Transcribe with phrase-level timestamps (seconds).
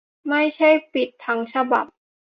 [0.27, 1.85] ไม่ใช่ปิดทั้งฉบับ